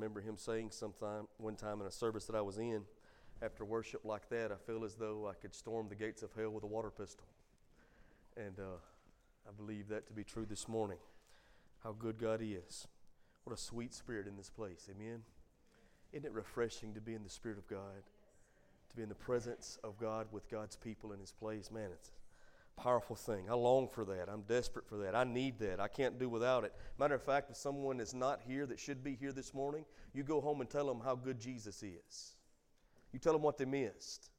[0.00, 2.82] remember him saying sometime one time in a service that I was in,
[3.42, 6.50] after worship like that, I feel as though I could storm the gates of hell
[6.50, 7.26] with a water pistol.
[8.34, 8.78] And uh,
[9.46, 10.96] I believe that to be true this morning.
[11.84, 12.86] How good God is.
[13.44, 14.88] What a sweet spirit in this place.
[14.90, 15.22] Amen.
[16.12, 18.02] Isn't it refreshing to be in the Spirit of God?
[18.90, 21.70] To be in the presence of God with God's people in His place?
[21.70, 22.10] Man, it's
[22.76, 23.50] powerful thing.
[23.50, 24.28] I long for that.
[24.28, 25.14] I'm desperate for that.
[25.14, 25.80] I need that.
[25.80, 26.72] I can't do without it.
[26.98, 29.84] Matter of fact, if someone is not here that should be here this morning,
[30.14, 32.36] you go home and tell them how good Jesus is.
[33.12, 34.30] You tell them what they missed.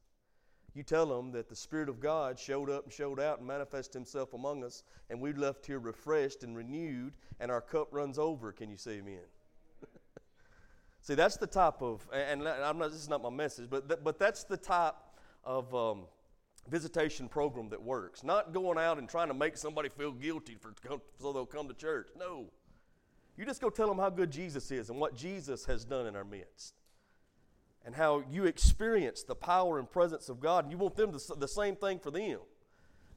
[0.74, 3.94] You tell them that the Spirit of God showed up and showed out and manifested
[3.94, 8.52] Himself among us, and we left here refreshed and renewed, and our cup runs over.
[8.52, 9.20] Can you say amen?
[11.02, 14.00] See, that's the type of, and I'm not, this is not my message, but, th-
[14.02, 14.94] but that's the type
[15.44, 16.04] of um,
[16.68, 18.22] visitation program that works.
[18.22, 20.72] Not going out and trying to make somebody feel guilty for,
[21.20, 22.08] so they'll come to church.
[22.18, 22.46] No.
[23.36, 26.16] You just go tell them how good Jesus is and what Jesus has done in
[26.16, 26.74] our midst
[27.84, 31.34] and how you experience the power and presence of God, and you want them to
[31.34, 32.38] the same thing for them.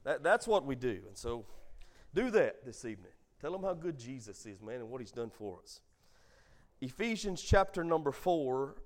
[0.04, 1.00] That, that's what we do.
[1.06, 1.44] And so
[2.14, 3.12] do that this evening.
[3.40, 5.80] Tell them how good Jesus is, man, and what he's done for us.
[6.80, 8.76] Ephesians chapter number 4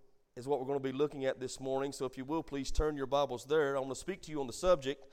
[0.40, 1.92] is what we're going to be looking at this morning.
[1.92, 3.76] So if you will, please turn your Bibles there.
[3.76, 5.04] I want to speak to you on the subject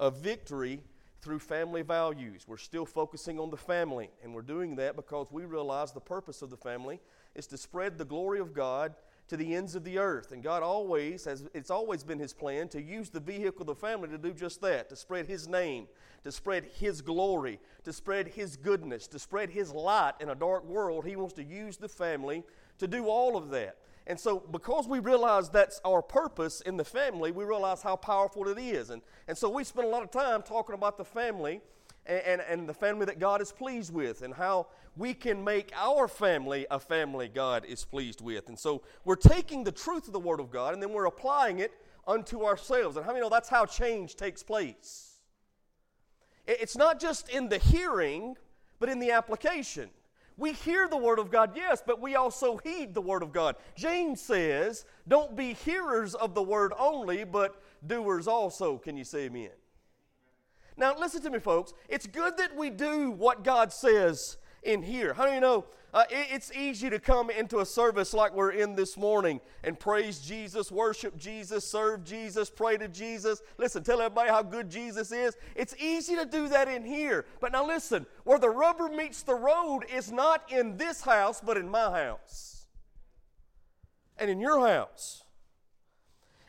[0.00, 0.80] of victory
[1.22, 2.44] through family values.
[2.48, 6.42] We're still focusing on the family, and we're doing that because we realize the purpose
[6.42, 6.98] of the family
[7.36, 8.96] is to spread the glory of God
[9.28, 10.32] to the ends of the earth.
[10.32, 13.74] And God always has, it's always been His plan to use the vehicle of the
[13.76, 15.86] family to do just that, to spread His name,
[16.24, 20.66] to spread His glory, to spread His goodness, to spread His light in a dark
[20.66, 21.06] world.
[21.06, 22.42] He wants to use the family
[22.78, 23.76] to do all of that.
[24.06, 28.46] And so, because we realize that's our purpose in the family, we realize how powerful
[28.48, 28.90] it is.
[28.90, 31.62] And, and so, we spend a lot of time talking about the family
[32.04, 35.72] and, and, and, the family that God is pleased with, and how we can make
[35.74, 38.48] our family a family God is pleased with.
[38.48, 41.58] And so we're taking the truth of the Word of God and then we're applying
[41.58, 41.72] it
[42.06, 42.96] unto ourselves.
[42.96, 45.14] And how many know that's how change takes place?
[46.46, 48.36] It's not just in the hearing,
[48.78, 49.88] but in the application.
[50.36, 53.56] We hear the Word of God, yes, but we also heed the Word of God.
[53.76, 58.78] James says, Don't be hearers of the Word only, but doers also.
[58.78, 59.50] Can you say amen?
[60.76, 61.72] Now, listen to me, folks.
[61.88, 65.14] It's good that we do what God says in here.
[65.14, 65.64] How do you know?
[65.92, 69.78] Uh, it, it's easy to come into a service like we're in this morning and
[69.78, 73.40] praise Jesus, worship Jesus, serve Jesus, pray to Jesus.
[73.58, 75.36] Listen, tell everybody how good Jesus is.
[75.54, 77.26] It's easy to do that in here.
[77.40, 81.56] But now, listen, where the rubber meets the road is not in this house, but
[81.56, 82.66] in my house
[84.18, 85.22] and in your house.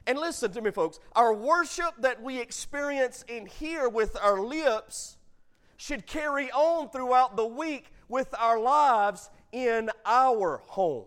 [0.08, 1.00] And listen to me, folks.
[1.16, 5.18] Our worship that we experience in here with our lips
[5.78, 11.06] should carry on throughout the week with our lives in our home,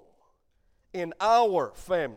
[0.92, 2.16] in our family.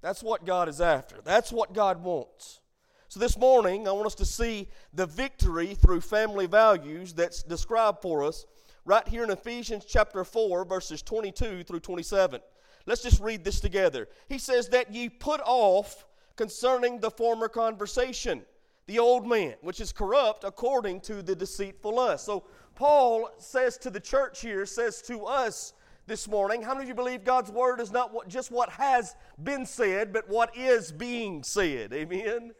[0.00, 1.16] That's what God is after.
[1.24, 2.60] That's what God wants.
[3.08, 8.02] So, this morning, I want us to see the victory through family values that's described
[8.02, 8.46] for us
[8.84, 12.40] right here in Ephesians chapter 4, verses 22 through 27.
[12.84, 14.08] Let's just read this together.
[14.28, 16.04] He says that ye put off
[16.36, 18.44] concerning the former conversation
[18.86, 22.24] the old man, which is corrupt according to the deceitful lust.
[22.24, 22.44] So
[22.76, 25.72] Paul says to the church here, says to us
[26.06, 29.16] this morning, how many of you believe God's word is not what, just what has
[29.42, 31.92] been said, but what is being said?
[31.92, 32.52] Amen.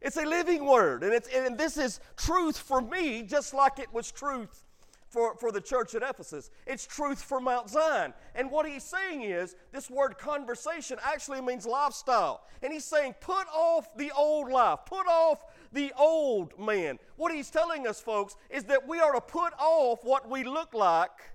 [0.00, 3.92] It's a living word, and, it's, and this is truth for me, just like it
[3.92, 4.62] was truth
[5.08, 6.50] for, for the church at Ephesus.
[6.66, 8.12] It's truth for Mount Zion.
[8.34, 12.44] And what he's saying is this word conversation actually means lifestyle.
[12.62, 16.98] And he's saying, put off the old life, put off the old man.
[17.16, 20.74] What he's telling us, folks, is that we are to put off what we look
[20.74, 21.34] like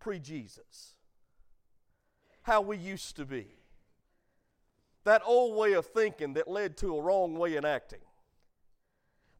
[0.00, 0.94] pre Jesus,
[2.42, 3.46] how we used to be.
[5.04, 8.00] That old way of thinking that led to a wrong way in acting.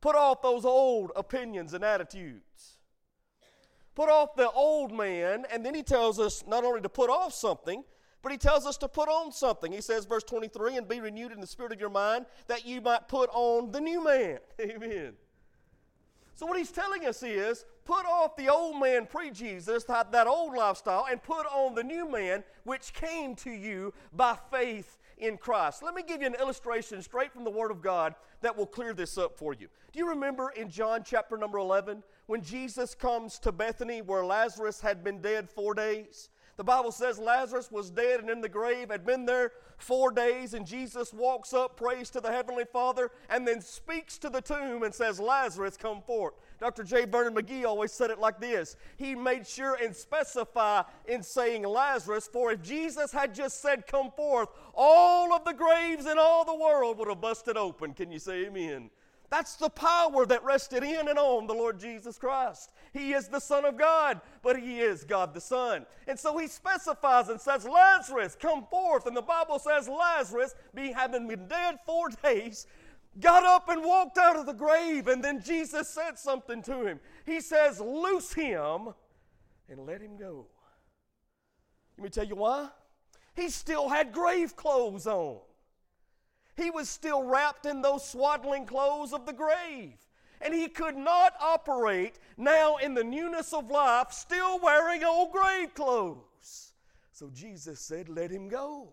[0.01, 2.75] Put off those old opinions and attitudes
[3.95, 7.33] put off the old man, and then he tells us not only to put off
[7.33, 7.85] something,
[8.25, 9.71] but he tells us to put on something.
[9.71, 12.81] He says, verse 23, and be renewed in the spirit of your mind, that you
[12.81, 14.39] might put on the new man.
[14.61, 15.13] Amen.
[16.35, 20.27] So, what he's telling us is put off the old man pre Jesus, that, that
[20.27, 25.37] old lifestyle, and put on the new man which came to you by faith in
[25.37, 25.83] Christ.
[25.83, 28.95] Let me give you an illustration straight from the Word of God that will clear
[28.95, 29.69] this up for you.
[29.93, 34.81] Do you remember in John chapter number 11 when Jesus comes to Bethany where Lazarus
[34.81, 36.31] had been dead four days?
[36.57, 40.55] The Bible says Lazarus was dead and in the grave, had been there four days,
[40.55, 44.85] and Jesus walks up, prays to the Heavenly Father, and then speaks to the tomb
[44.85, 46.35] and says, Lazarus, come forth.
[46.61, 46.85] Dr.
[46.85, 47.05] J.
[47.07, 52.29] Vernon McGee always said it like this He made sure and specify in saying Lazarus,
[52.33, 56.55] for if Jesus had just said, Come forth, all of the graves in all the
[56.55, 57.95] world would have busted open.
[57.95, 58.91] Can you say amen?
[59.31, 62.71] That's the power that rested in and on the Lord Jesus Christ.
[62.93, 65.87] He is the Son of God, but He is God the Son.
[66.07, 69.07] And so He specifies and says, Lazarus, come forth.
[69.07, 72.67] And the Bible says, Lazarus, being having been dead four days,
[73.21, 75.09] got up and walked out of the grave.
[75.09, 77.01] And then Jesus said something to him.
[77.27, 78.95] He says, Loose him
[79.69, 80.47] and let him go.
[81.97, 82.69] Let me tell you why.
[83.35, 85.39] He still had grave clothes on.
[86.57, 89.95] He was still wrapped in those swaddling clothes of the grave.
[90.41, 95.75] And he could not operate now in the newness of life, still wearing old grave
[95.75, 96.73] clothes.
[97.13, 98.89] So Jesus said, Let him go.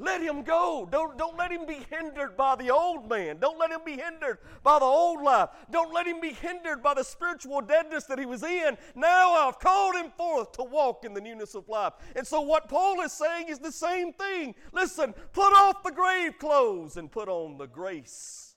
[0.00, 0.88] Let him go.
[0.90, 3.38] Don't, don't let him be hindered by the old man.
[3.40, 5.48] Don't let him be hindered by the old life.
[5.72, 8.78] Don't let him be hindered by the spiritual deadness that he was in.
[8.94, 11.94] Now I've called him forth to walk in the newness of life.
[12.14, 14.54] And so, what Paul is saying is the same thing.
[14.72, 18.54] Listen, put off the grave clothes and put on the grace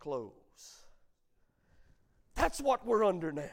[0.00, 0.32] clothes.
[2.34, 3.44] That's what we're under now.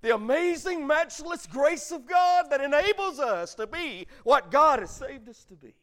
[0.00, 5.28] The amazing, matchless grace of God that enables us to be what God has saved
[5.28, 5.74] us to be.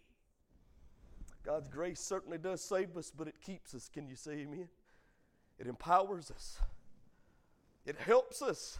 [1.46, 3.88] God's grace certainly does save us, but it keeps us.
[3.88, 4.68] Can you say amen?
[5.60, 6.60] It empowers us,
[7.86, 8.80] it helps us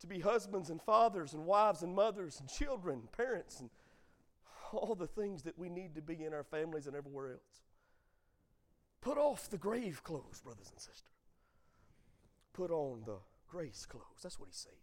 [0.00, 3.70] to be husbands and fathers and wives and mothers and children, parents, and
[4.72, 7.62] all the things that we need to be in our families and everywhere else.
[9.00, 11.04] Put off the grave clothes, brothers and sisters.
[12.52, 13.16] Put on the
[13.48, 14.20] grace clothes.
[14.22, 14.76] That's what he's saying.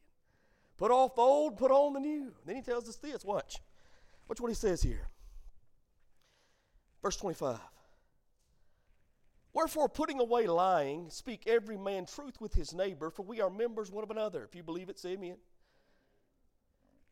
[0.77, 2.33] Put off the old, put on the new.
[2.45, 3.23] Then he tells us this.
[3.23, 3.59] Watch.
[4.27, 5.07] Watch what he says here.
[7.05, 7.59] Verse 25.
[9.53, 13.91] Wherefore, putting away lying, speak every man truth with his neighbor, for we are members
[13.91, 14.43] one of another.
[14.43, 15.35] If you believe it, say amen.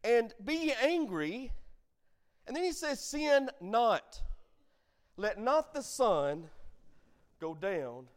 [0.04, 1.52] And be angry.
[2.48, 4.20] And then he says, Sin not.
[5.16, 6.46] Let not the sun
[7.40, 8.08] go down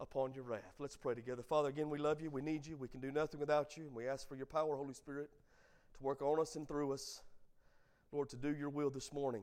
[0.00, 0.76] upon your wrath.
[0.78, 1.42] Let's pray together.
[1.42, 2.30] Father, again, we love you.
[2.30, 2.78] We need you.
[2.78, 3.84] We can do nothing without you.
[3.84, 5.28] And we ask for your power, Holy Spirit,
[5.98, 7.20] to work on us and through us.
[8.12, 9.42] Lord, to do your will this morning.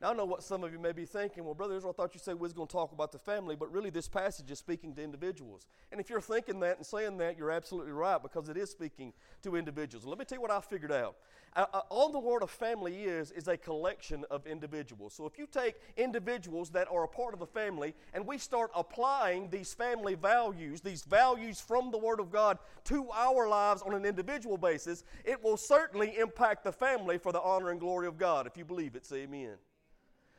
[0.00, 1.42] Now, I know what some of you may be thinking.
[1.44, 3.56] Well, Brother Israel, I thought you said we was going to talk about the family,
[3.56, 5.66] but really this passage is speaking to individuals.
[5.90, 9.14] And if you're thinking that and saying that, you're absolutely right because it is speaking
[9.42, 10.04] to individuals.
[10.04, 11.16] Let me tell you what I figured out.
[11.88, 15.14] All the word of family is, is a collection of individuals.
[15.14, 18.70] So if you take individuals that are a part of the family and we start
[18.74, 23.94] applying these family values, these values from the Word of God to our lives on
[23.94, 28.18] an individual basis, it will certainly impact the family for the honor and glory of
[28.18, 28.46] God.
[28.46, 29.54] If you believe it, say amen.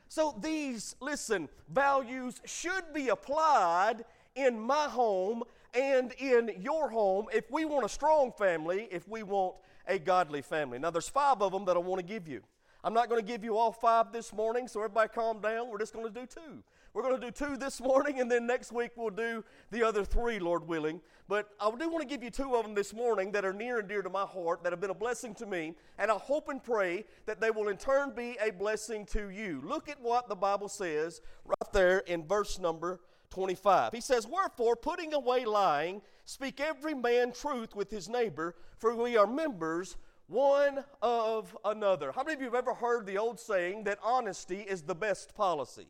[0.08, 5.42] So these, listen, values should be applied in my home
[5.74, 9.54] and in your home if we want a strong family, if we want
[9.86, 10.78] a godly family.
[10.78, 12.42] Now, there's five of them that I want to give you.
[12.84, 15.68] I'm not going to give you all five this morning, so everybody calm down.
[15.68, 16.62] We're just going to do two.
[16.98, 20.04] We're going to do two this morning, and then next week we'll do the other
[20.04, 21.00] three, Lord willing.
[21.28, 23.78] But I do want to give you two of them this morning that are near
[23.78, 26.48] and dear to my heart, that have been a blessing to me, and I hope
[26.48, 29.62] and pray that they will in turn be a blessing to you.
[29.64, 32.98] Look at what the Bible says right there in verse number
[33.30, 33.92] 25.
[33.92, 39.16] He says, Wherefore, putting away lying, speak every man truth with his neighbor, for we
[39.16, 42.10] are members one of another.
[42.10, 45.36] How many of you have ever heard the old saying that honesty is the best
[45.36, 45.86] policy?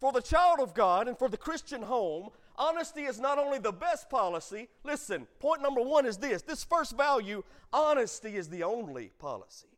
[0.00, 3.72] For the child of God and for the Christian home, honesty is not only the
[3.72, 7.42] best policy, listen, point number one is this this first value
[7.72, 9.68] honesty is the only policy.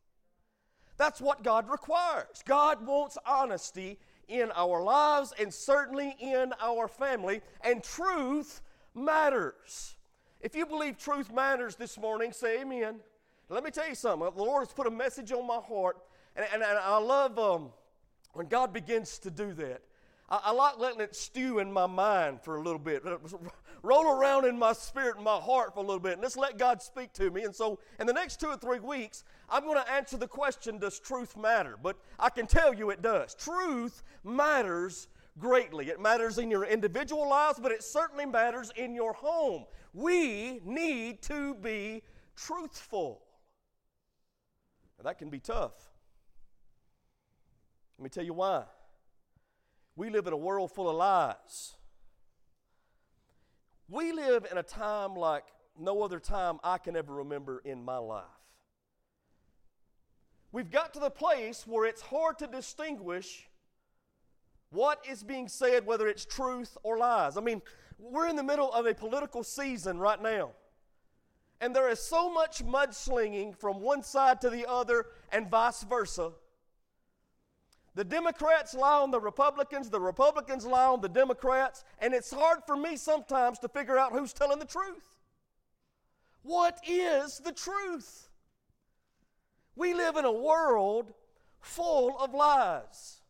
[0.97, 2.43] That's what God requires.
[2.47, 3.99] God wants honesty
[4.29, 8.63] in our lives and certainly in our family, and truth
[8.95, 9.97] matters.
[10.41, 13.01] If you believe truth matters this morning, say amen.
[13.49, 14.31] Let me tell you something.
[14.35, 15.99] The Lord has put a message on my heart,
[16.37, 17.71] and, and, and I love um,
[18.33, 19.83] when God begins to do that.
[20.33, 23.05] I, I like letting it stew in my mind for a little bit,
[23.83, 26.57] roll around in my spirit and my heart for a little bit, and let's let
[26.59, 27.43] God speak to me.
[27.43, 30.79] And so, in the next two or three weeks, I'm going to answer the question
[30.79, 31.77] Does truth matter?
[31.81, 33.35] But I can tell you it does.
[33.35, 35.07] Truth matters
[35.39, 35.91] greatly.
[35.91, 39.67] It matters in your individual lives, but it certainly matters in your home.
[39.93, 42.03] We need to be
[42.37, 43.21] truthful.
[44.99, 45.73] Now, that can be tough.
[47.99, 48.65] Let me tell you why.
[49.97, 51.75] We live in a world full of lies.
[53.89, 55.45] We live in a time like
[55.79, 58.25] no other time I can ever remember in my life.
[60.51, 63.49] We've got to the place where it's hard to distinguish
[64.71, 67.37] what is being said, whether it's truth or lies.
[67.37, 67.61] I mean,
[67.99, 70.53] we're in the middle of a political season right now.
[71.61, 76.33] And there is so much mudslinging from one side to the other and vice versa.
[77.95, 82.61] The Democrats lie on the Republicans, the Republicans lie on the Democrats, and it's hard
[82.67, 85.17] for me sometimes to figure out who's telling the truth.
[86.43, 88.29] What is the truth?
[89.77, 91.13] We live in a world
[91.61, 93.22] full of lies.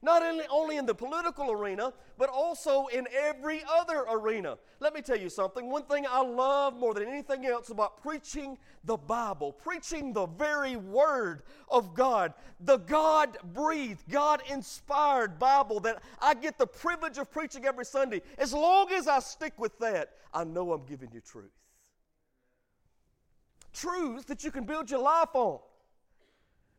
[0.00, 4.56] Not only in the political arena, but also in every other arena.
[4.78, 5.68] Let me tell you something.
[5.68, 10.76] One thing I love more than anything else about preaching the Bible, preaching the very
[10.76, 17.30] Word of God, the God breathed, God inspired Bible that I get the privilege of
[17.30, 18.22] preaching every Sunday.
[18.38, 21.50] As long as I stick with that, I know I'm giving you truth.
[23.72, 25.58] Truth that you can build your life on.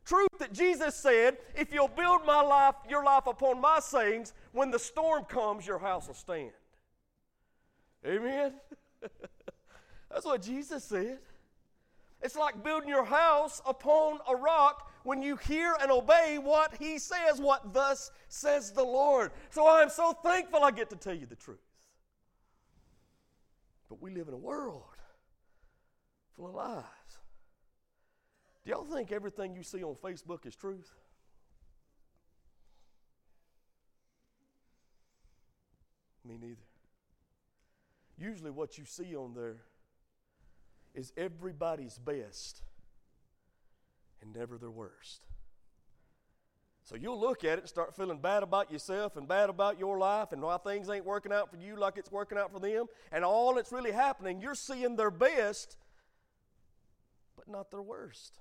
[0.06, 4.72] Truth that Jesus said, if you'll build my life, your life upon my sayings, when
[4.72, 6.52] the storm comes, your house will stand.
[8.06, 8.54] Amen?
[10.12, 11.20] That's what Jesus said.
[12.22, 17.00] It's like building your house upon a rock when you hear and obey what he
[17.00, 19.32] says, what thus says the Lord.
[19.52, 21.60] So I am so thankful I get to tell you the truth.
[23.88, 24.84] But we live in a world
[26.36, 26.84] full of lies.
[28.70, 30.94] Y'all think everything you see on Facebook is truth?
[36.24, 36.62] Me neither.
[38.16, 39.56] Usually, what you see on there
[40.94, 42.62] is everybody's best
[44.22, 45.26] and never their worst.
[46.84, 49.98] So you'll look at it and start feeling bad about yourself and bad about your
[49.98, 52.86] life and why things ain't working out for you like it's working out for them.
[53.12, 55.76] And all that's really happening, you're seeing their best,
[57.36, 58.38] but not their worst.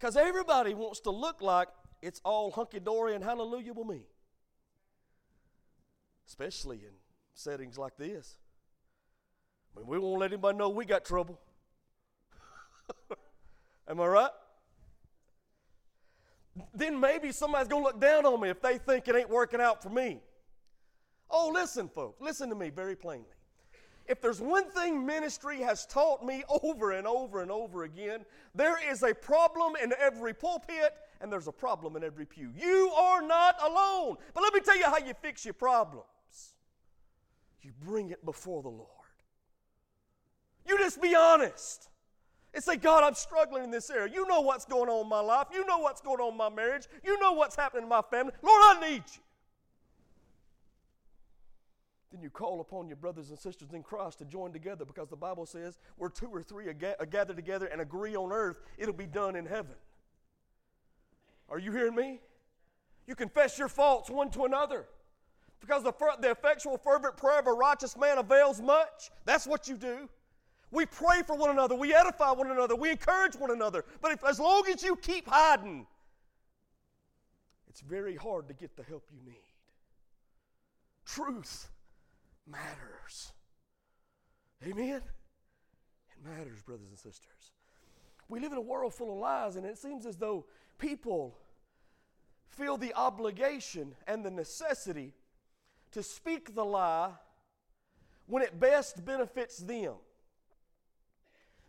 [0.00, 1.68] Because everybody wants to look like
[2.00, 4.00] it's all hunky dory and hallelujah with me.
[6.26, 6.92] Especially in
[7.34, 8.38] settings like this.
[9.76, 11.38] I mean, we won't let anybody know we got trouble.
[13.88, 14.30] Am I right?
[16.74, 19.60] Then maybe somebody's going to look down on me if they think it ain't working
[19.60, 20.20] out for me.
[21.28, 23.26] Oh, listen, folks, listen to me very plainly.
[24.10, 28.76] If there's one thing ministry has taught me over and over and over again, there
[28.90, 32.50] is a problem in every pulpit and there's a problem in every pew.
[32.58, 34.16] You are not alone.
[34.34, 36.04] But let me tell you how you fix your problems
[37.62, 38.88] you bring it before the Lord.
[40.66, 41.88] You just be honest
[42.54, 44.12] and say, God, I'm struggling in this area.
[44.12, 45.48] You know what's going on in my life.
[45.52, 46.86] You know what's going on in my marriage.
[47.04, 48.32] You know what's happening in my family.
[48.42, 49.22] Lord, I need you.
[52.12, 55.16] Then you call upon your brothers and sisters in Christ to join together because the
[55.16, 59.06] Bible says where two or three are, gathered together and agree on earth, it'll be
[59.06, 59.76] done in heaven.
[61.48, 62.20] Are you hearing me?
[63.06, 64.86] You confess your faults one to another.
[65.60, 69.10] Because the, the effectual, fervent prayer of a righteous man avails much.
[69.24, 70.08] That's what you do.
[70.72, 71.74] We pray for one another.
[71.74, 72.76] We edify one another.
[72.76, 73.84] We encourage one another.
[74.00, 75.86] But if, as long as you keep hiding,
[77.68, 79.42] it's very hard to get the help you need.
[81.04, 81.68] Truth
[82.50, 83.32] matters.
[84.66, 85.02] Amen?
[86.10, 87.52] It matters, brothers and sisters.
[88.28, 90.46] We live in a world full of lies, and it seems as though
[90.78, 91.36] people
[92.48, 95.14] feel the obligation and the necessity
[95.92, 97.10] to speak the lie
[98.26, 99.94] when it best benefits them.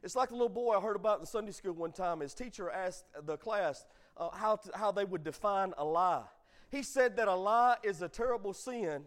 [0.03, 2.21] It's like the little boy I heard about in Sunday school one time.
[2.21, 3.85] His teacher asked the class
[4.17, 6.23] uh, how, to, how they would define a lie.
[6.69, 9.03] He said that a lie is a terrible sin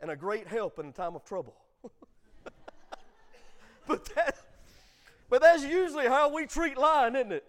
[0.00, 1.54] and a great help in a time of trouble.
[3.86, 4.36] but, that,
[5.28, 7.44] but that's usually how we treat lying, isn't it?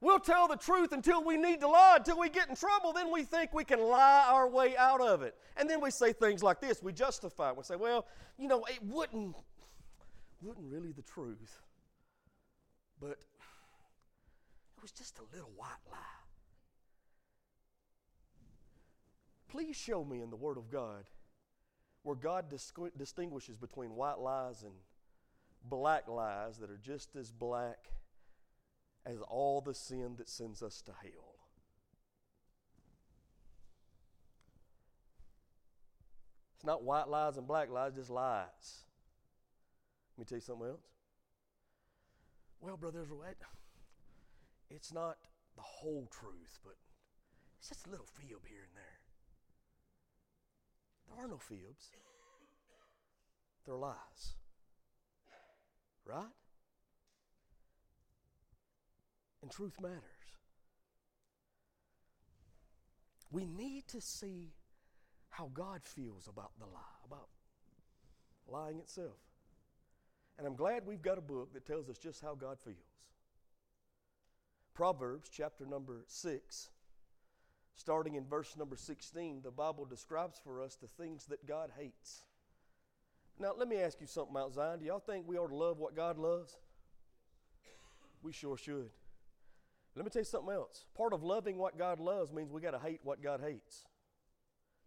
[0.00, 2.92] We'll tell the truth until we need to lie, until we get in trouble.
[2.92, 5.34] Then we think we can lie our way out of it.
[5.56, 6.80] And then we say things like this.
[6.82, 7.50] We justify.
[7.50, 8.06] We say, well,
[8.38, 9.34] you know, it wouldn't,
[10.40, 11.60] wouldn't really the truth,
[13.00, 16.17] but it was just a little white lie.
[19.48, 21.04] Please show me in the Word of God
[22.02, 22.46] where God
[22.96, 24.72] distinguishes between white lies and
[25.64, 27.88] black lies that are just as black
[29.04, 31.34] as all the sin that sends us to hell.
[36.56, 38.84] It's not white lies and black lies, just lies.
[40.16, 40.88] Let me tell you something else.
[42.60, 43.04] Well, Brother
[44.70, 45.16] it's not
[45.56, 46.74] the whole truth, but
[47.58, 48.97] it's just a little fib here and there.
[51.14, 51.90] There are no fibs,
[53.64, 54.34] they're lies.
[56.04, 56.24] Right?
[59.42, 60.18] And truth matters.
[63.30, 64.52] we need to see
[65.30, 67.28] how God feels about the lie, about
[68.46, 69.16] lying itself.
[70.38, 72.76] And I'm glad we've got a book that tells us just how God feels.
[74.74, 76.70] Proverbs chapter number 6,
[77.78, 82.22] starting in verse number 16, the Bible describes for us the things that God hates.
[83.38, 84.80] Now, let me ask you something, Mount Zion.
[84.80, 86.56] Do y'all think we ought to love what God loves?
[88.20, 88.90] We sure should.
[89.94, 90.86] Let me tell you something else.
[90.96, 93.84] Part of loving what God loves means we got to hate what God hates.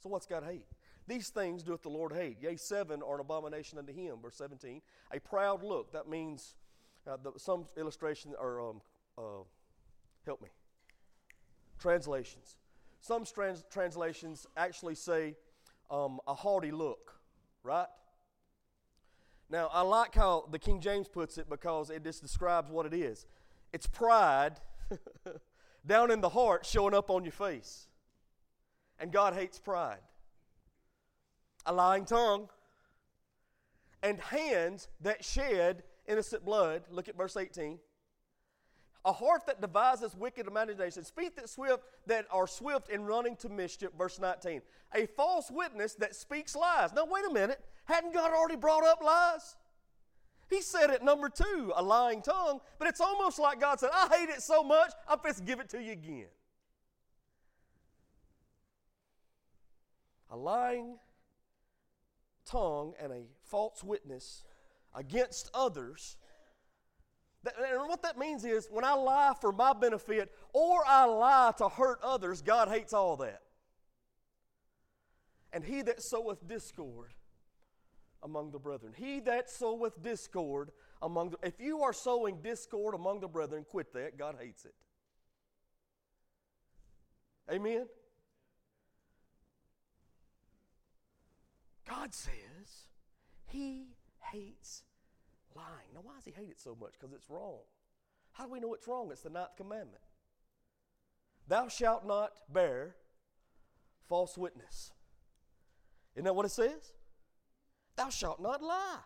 [0.03, 0.65] So, what's God hate?
[1.07, 2.37] These things doeth the Lord hate.
[2.41, 4.17] Yea, seven are an abomination unto him.
[4.21, 4.81] Verse 17.
[5.13, 5.93] A proud look.
[5.93, 6.55] That means
[7.07, 8.81] uh, the, some illustration or um,
[9.17, 9.43] uh,
[10.25, 10.49] help me.
[11.79, 12.57] Translations.
[13.01, 15.35] Some trans- translations actually say
[15.89, 17.15] um, a haughty look,
[17.63, 17.87] right?
[19.49, 22.93] Now, I like how the King James puts it because it just describes what it
[22.93, 23.25] is.
[23.73, 24.53] It's pride
[25.85, 27.87] down in the heart showing up on your face.
[28.99, 29.99] And God hates pride.
[31.65, 32.49] A lying tongue
[34.03, 36.83] and hands that shed innocent blood.
[36.89, 37.79] Look at verse 18
[39.03, 43.49] a heart that devises wicked imaginations, feet that swift that are swift in running to
[43.49, 44.61] mischief, verse 19.
[44.93, 46.93] A false witness that speaks lies.
[46.93, 49.55] Now wait a minute, hadn't God already brought up lies?
[50.49, 54.09] He said it number two, a lying tongue, but it's almost like God said, I
[54.17, 56.27] hate it so much, I'm going to give it to you again.
[60.29, 60.97] A lying
[62.45, 64.43] tongue and a false witness
[64.93, 66.17] against others
[67.43, 71.69] and what that means is when I lie for my benefit or I lie to
[71.69, 73.41] hurt others, God hates all that.
[75.51, 77.13] And he that soweth discord
[78.23, 80.71] among the brethren, he that soweth discord
[81.01, 84.17] among the, if you are sowing discord among the brethren, quit that.
[84.17, 84.75] God hates it.
[87.51, 87.87] Amen?
[91.89, 92.87] God says
[93.47, 93.87] he
[94.31, 94.83] hates
[95.55, 95.89] lying.
[95.93, 96.93] Now, why does he hate it so much?
[96.93, 97.59] Because it's wrong.
[98.33, 99.09] How do we know it's wrong?
[99.11, 100.03] It's the ninth commandment.
[101.47, 102.95] Thou shalt not bear
[104.07, 104.91] false witness.
[106.15, 106.93] Isn't that what it says?
[107.95, 108.99] Thou shalt not lie.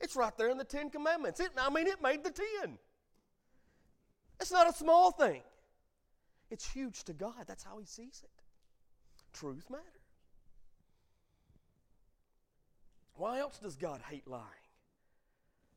[0.00, 1.40] It's right there in the Ten Commandments.
[1.40, 2.78] It, I mean, it made the ten.
[4.40, 5.42] It's not a small thing,
[6.50, 7.44] it's huge to God.
[7.46, 8.42] That's how He sees it.
[9.32, 9.84] Truth matters.
[13.14, 14.44] Why else does God hate lying?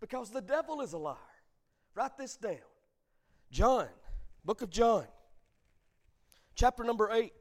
[0.01, 1.15] Because the devil is a liar.
[1.95, 2.57] Write this down.
[3.51, 3.87] John,
[4.43, 5.05] book of John,
[6.55, 7.31] chapter number 8,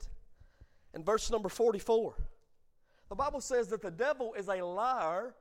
[0.95, 2.15] and verse number 44.
[3.09, 5.35] The Bible says that the devil is a liar.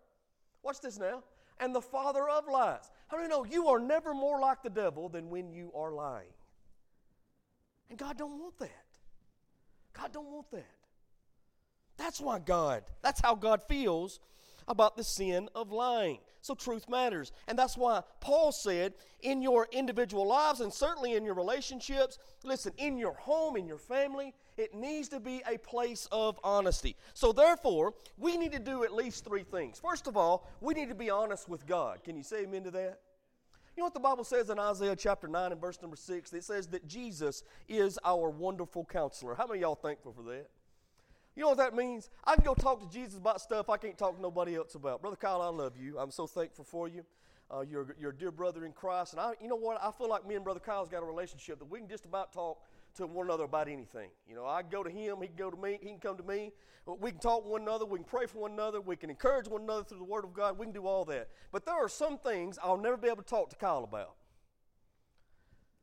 [0.63, 1.23] Watch this now.
[1.59, 2.89] And the father of lies.
[3.07, 5.91] How do you know you are never more like the devil than when you are
[5.91, 6.33] lying?
[7.89, 8.85] And God don't want that.
[9.93, 10.65] God don't want that.
[11.97, 14.19] That's why God, that's how God feels
[14.69, 16.19] about the sin of lying.
[16.41, 17.33] So truth matters.
[17.47, 22.71] And that's why Paul said, in your individual lives and certainly in your relationships, listen,
[22.77, 26.95] in your home, in your family, it needs to be a place of honesty.
[27.13, 29.79] So therefore, we need to do at least three things.
[29.79, 32.03] First of all, we need to be honest with God.
[32.03, 33.01] Can you say amen to that?
[33.75, 36.33] You know what the Bible says in Isaiah chapter 9 and verse number 6?
[36.33, 39.35] It says that Jesus is our wonderful counselor.
[39.35, 40.47] How many y'all thankful for that?
[41.35, 42.09] You know what that means?
[42.25, 45.01] I can go talk to Jesus about stuff I can't talk to nobody else about.
[45.01, 45.97] Brother Kyle, I love you.
[45.97, 47.05] I'm so thankful for you.
[47.51, 49.13] Uh, you're, you're a dear brother in Christ.
[49.13, 49.81] And I, you know what?
[49.81, 52.31] I feel like me and Brother Kyle's got a relationship that we can just about
[52.31, 52.59] talk
[52.95, 54.09] to one another about anything.
[54.27, 56.23] You know, I go to him, he can go to me, he can come to
[56.23, 56.51] me.
[56.99, 59.47] We can talk to one another, we can pray for one another, we can encourage
[59.47, 61.29] one another through the Word of God, we can do all that.
[61.51, 64.15] But there are some things I'll never be able to talk to Kyle about.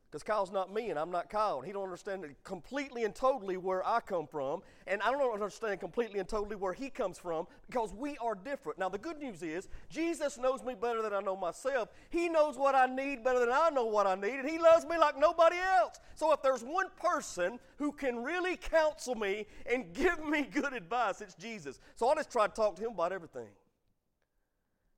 [0.09, 1.59] Because Kyle's not me and I'm not Kyle.
[1.59, 4.61] He don't understand completely and totally where I come from.
[4.87, 8.79] And I don't understand completely and totally where he comes from because we are different.
[8.79, 11.89] Now, the good news is Jesus knows me better than I know myself.
[12.09, 14.39] He knows what I need better than I know what I need.
[14.39, 15.99] And he loves me like nobody else.
[16.15, 21.19] So if there's one person who can really counsel me and give me good advice,
[21.19, 21.81] it's Jesus.
[21.97, 23.49] So I'll just try to talk to him about everything.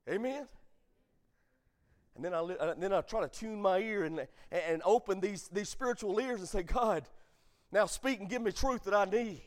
[0.07, 0.47] Amen?
[2.19, 5.21] And then I, and uh, then I try to tune my ear and, and open
[5.21, 7.05] these, these spiritual ears and say, God,
[7.71, 9.41] now speak and give me truth that I need.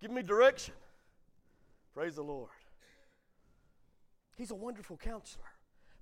[0.00, 0.72] Give me direction.
[1.92, 2.48] Praise the Lord.
[4.38, 5.44] He's a wonderful counselor.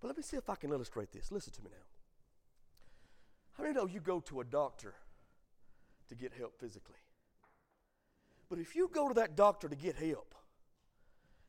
[0.00, 1.32] But let me see if I can illustrate this.
[1.32, 1.86] Listen to me now.
[3.54, 4.94] How many know you go to a doctor
[6.08, 6.94] to get help physically?
[8.48, 10.36] But if you go to that doctor to get help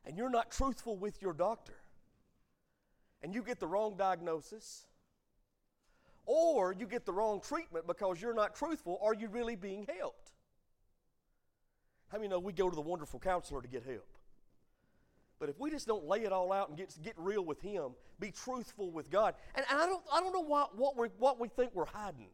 [0.04, 1.74] and you're not truthful with your doctor,
[3.22, 4.86] and you get the wrong diagnosis,
[6.26, 10.32] or you get the wrong treatment because you're not truthful, are you really being helped?
[12.08, 14.06] How many know we go to the wonderful counselor to get help?
[15.38, 17.92] But if we just don't lay it all out and get, get real with Him,
[18.18, 21.40] be truthful with God, and, and I, don't, I don't know what, what, we what
[21.40, 22.28] we think we're hiding.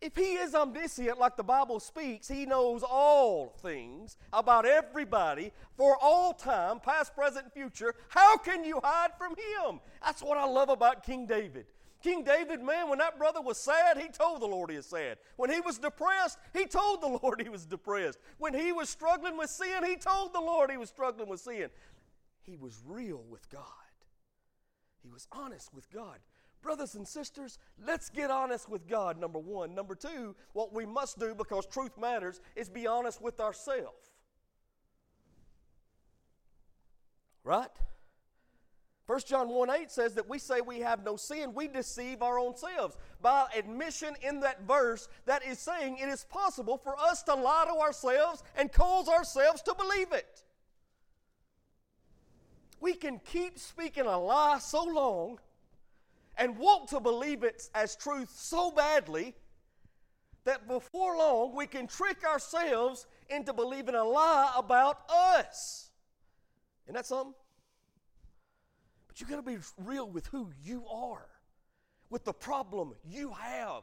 [0.00, 5.96] If He is omniscient, like the Bible speaks, He knows all things about everybody for
[6.00, 7.94] all time, past, present, future.
[8.08, 9.80] How can you hide from Him?
[10.02, 11.66] That's what I love about King David.
[12.02, 15.18] King David, man, when that brother was sad, he told the Lord he was sad.
[15.36, 18.18] When he was depressed, he told the Lord he was depressed.
[18.38, 21.68] When he was struggling with sin, he told the Lord he was struggling with sin.
[22.42, 23.62] He was real with God,
[25.02, 26.18] he was honest with God.
[26.62, 29.74] Brothers and sisters, let's get honest with God, number one.
[29.74, 34.10] Number two, what we must do because truth matters is be honest with ourselves.
[37.44, 37.70] Right?
[39.06, 42.38] 1 John 1 8 says that we say we have no sin, we deceive our
[42.38, 42.96] own selves.
[43.20, 47.64] By admission in that verse, that is saying it is possible for us to lie
[47.66, 50.44] to ourselves and cause ourselves to believe it.
[52.78, 55.40] We can keep speaking a lie so long
[56.40, 59.34] and want to believe it as truth so badly
[60.44, 65.90] that before long we can trick ourselves into believing a lie about us.
[66.86, 67.34] Isn't that something?
[69.06, 71.26] But you got to be real with who you are,
[72.08, 73.82] with the problem you have,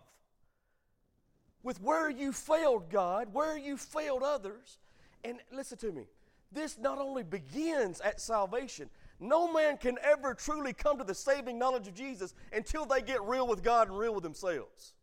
[1.62, 4.80] with where you failed God, where you failed others.
[5.24, 6.08] And listen to me,
[6.52, 8.90] this not only begins at salvation,
[9.20, 13.24] no man can ever truly come to the saving knowledge of Jesus until they get
[13.24, 14.94] real with God and real with themselves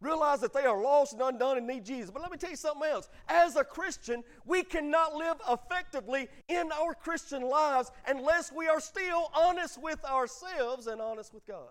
[0.00, 2.10] realize that they are lost and undone and need Jesus.
[2.10, 3.08] But let me tell you something else.
[3.28, 9.30] As a Christian, we cannot live effectively in our Christian lives unless we are still
[9.34, 11.68] honest with ourselves and honest with God.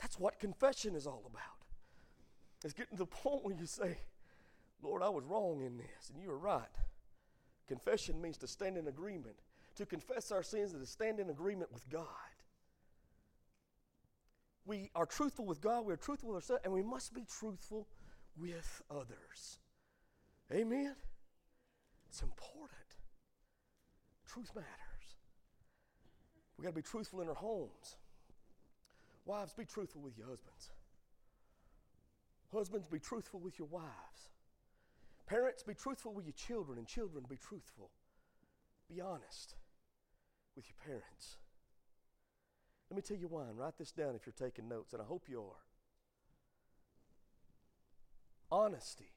[0.00, 1.42] That's what confession is all about.
[2.64, 3.98] It's getting to the point where you say,
[4.82, 6.62] Lord, I was wrong in this, and you were right.
[7.68, 9.36] Confession means to stand in agreement.
[9.76, 12.06] To confess our sins is to stand in agreement with God
[14.66, 17.86] we are truthful with God, we are truthful with ourselves, and we must be truthful
[18.36, 19.60] with others.
[20.52, 20.94] Amen?
[22.08, 22.70] It's important.
[24.26, 24.66] Truth matters.
[26.58, 27.96] We got to be truthful in our homes.
[29.24, 30.70] Wives, be truthful with your husbands.
[32.52, 34.30] Husbands, be truthful with your wives.
[35.26, 37.90] Parents, be truthful with your children, and children, be truthful.
[38.88, 39.56] Be honest
[40.54, 41.36] with your parents.
[42.90, 45.04] Let me tell you why, and write this down if you're taking notes, and I
[45.04, 45.64] hope you are.
[48.50, 49.10] Honesty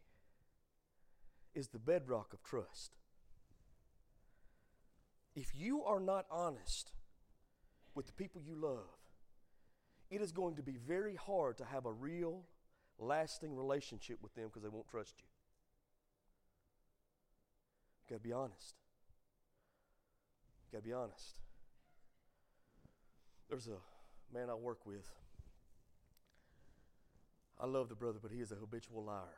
[1.54, 2.98] is the bedrock of trust.
[5.36, 6.92] If you are not honest
[7.94, 8.98] with the people you love,
[10.10, 12.42] it is going to be very hard to have a real,
[12.98, 15.28] lasting relationship with them because they won't trust you.
[18.10, 18.76] You gotta be honest.
[20.72, 21.38] Gotta be honest.
[23.50, 23.78] There's a
[24.34, 25.08] man I work with.
[27.60, 29.38] I love the brother, but he is a habitual liar.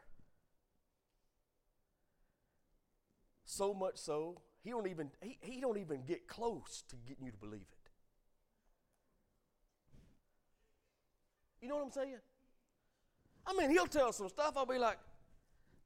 [3.43, 7.31] So much so, he don't even he, he don't even get close to getting you
[7.31, 7.89] to believe it.
[11.61, 12.17] You know what I'm saying?
[13.45, 14.97] I mean, he'll tell some stuff, I'll be like,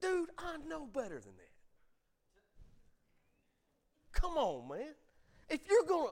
[0.02, 1.45] dude, I know better than that.
[4.16, 4.94] Come on, man.
[5.48, 6.10] If you're gonna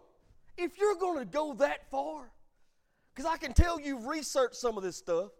[0.57, 2.31] if you're to go that far,
[3.13, 5.31] because I can tell you've researched some of this stuff.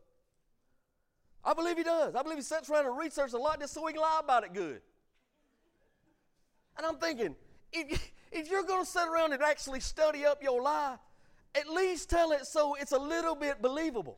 [1.45, 2.15] I believe he does.
[2.15, 4.43] I believe he sits around and researches a lot just so he can lie about
[4.43, 4.81] it good.
[6.77, 7.35] And I'm thinking,
[7.71, 10.95] if, if you're going to sit around and actually study up your lie,
[11.55, 14.17] at least tell it so it's a little bit believable.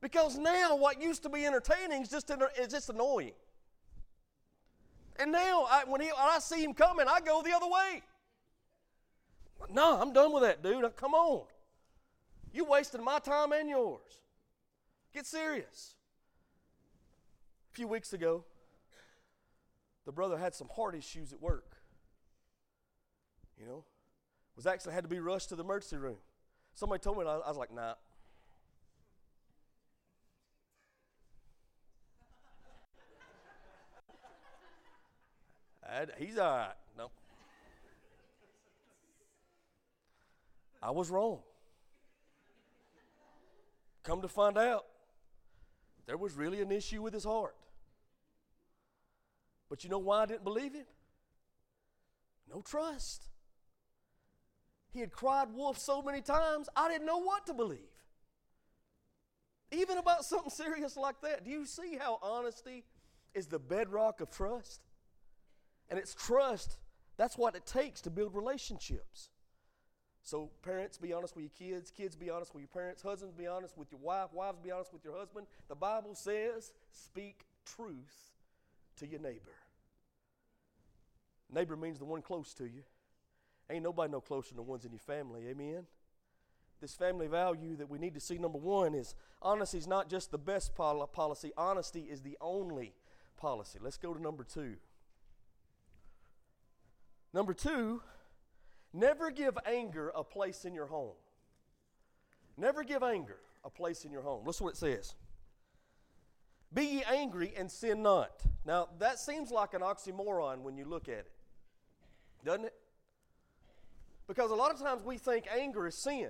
[0.00, 3.32] Because now what used to be entertaining is just, is just annoying.
[5.18, 8.02] And now I, when, he, when I see him coming, I go the other way.
[9.68, 10.84] No, I'm done with that, dude.
[10.84, 11.44] Uh, come on.
[12.52, 14.00] You wasted my time and yours.
[15.12, 15.94] Get serious.
[17.70, 18.44] A few weeks ago,
[20.06, 21.76] the brother had some heart issues at work.
[23.58, 23.84] You know,
[24.56, 26.16] was actually had to be rushed to the emergency room.
[26.74, 27.94] Somebody told me, I was like, nah.
[36.18, 36.72] He's all right.
[36.96, 37.10] No.
[40.82, 41.40] I was wrong.
[44.02, 44.86] Come to find out,
[46.06, 47.54] there was really an issue with his heart.
[49.68, 50.86] But you know why I didn't believe him?
[52.52, 53.28] No trust.
[54.92, 57.78] He had cried wolf so many times, I didn't know what to believe.
[59.70, 61.44] Even about something serious like that.
[61.44, 62.84] Do you see how honesty
[63.34, 64.80] is the bedrock of trust?
[65.90, 66.78] And it's trust,
[67.16, 69.30] that's what it takes to build relationships.
[70.22, 71.90] So, parents, be honest with your kids.
[71.90, 73.02] Kids, be honest with your parents.
[73.02, 74.32] Husbands, be honest with your wife.
[74.32, 75.46] Wives, be honest with your husband.
[75.68, 78.32] The Bible says, speak truth
[78.96, 79.56] to your neighbor.
[81.52, 82.82] Neighbor means the one close to you.
[83.70, 85.46] Ain't nobody no closer than the ones in your family.
[85.48, 85.86] Amen?
[86.80, 90.30] This family value that we need to see, number one, is honesty is not just
[90.30, 92.94] the best policy, honesty is the only
[93.36, 93.78] policy.
[93.82, 94.76] Let's go to number two.
[97.32, 98.02] Number two,
[98.92, 101.14] never give anger a place in your home.
[102.56, 104.44] Never give anger a place in your home.
[104.44, 105.14] Listen what it says.
[106.72, 108.42] Be ye angry and sin not.
[108.64, 111.30] Now, that seems like an oxymoron when you look at it,
[112.44, 112.74] doesn't it?
[114.28, 116.28] Because a lot of times we think anger is sin.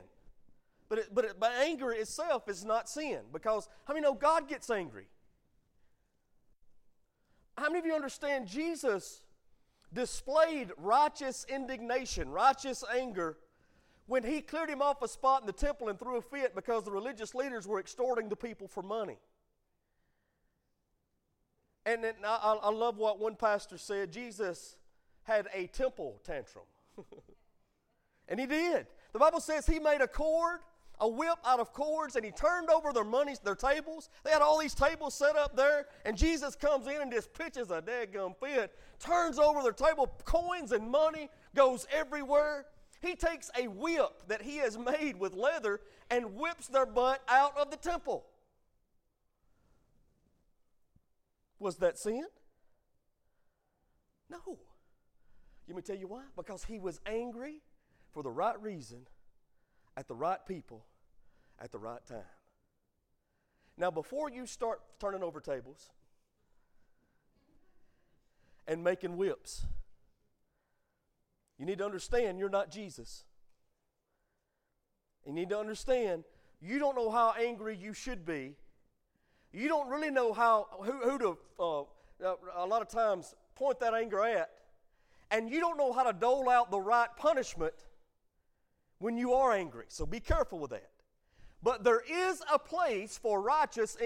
[0.89, 3.21] But, it, but, it, but anger itself is not sin.
[3.33, 5.07] Because how many know God gets angry?
[7.59, 9.23] How many of you understand Jesus
[9.93, 13.39] displayed righteous indignation, righteous anger,
[14.07, 16.85] when he cleared him off a spot in the temple and threw a fit because
[16.85, 19.19] the religious leaders were extorting the people for money?
[21.87, 24.77] And then I, I love what one pastor said Jesus
[25.23, 26.65] had a temple tantrum.
[28.29, 28.87] and he did.
[29.13, 30.61] The Bible says he made a cord,
[31.01, 34.11] a whip out of cords, and he turned over their money, their tables.
[34.25, 37.71] They had all these tables set up there, and Jesus comes in and just pitches
[37.71, 37.83] a
[38.13, 42.67] gum fit, turns over their table, coins and money goes everywhere.
[43.01, 47.57] He takes a whip that he has made with leather and whips their butt out
[47.57, 48.27] of the temple.
[51.59, 52.25] Was that sin?
[54.29, 54.59] No.
[55.69, 56.23] Let me tell you why.
[56.37, 57.63] Because he was angry
[58.13, 59.07] for the right reason,
[59.97, 60.85] at the right people,
[61.61, 62.19] at the right time.
[63.77, 65.91] Now, before you start turning over tables
[68.67, 69.67] and making whips,
[71.59, 73.25] you need to understand you're not Jesus.
[75.27, 76.25] You need to understand
[76.61, 78.55] you don't know how angry you should be
[79.53, 83.95] you don't really know how who, who to uh, a lot of times point that
[83.95, 84.51] anger at,
[85.31, 87.75] and you don't know how to dole out the right punishment
[88.99, 89.87] when you are angry.
[89.89, 90.91] So be careful with that.
[91.63, 93.97] But there is a place for righteous